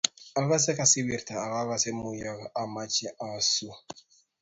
[0.41, 3.75] Agose kasirwirto ak agose muyo amache asuu.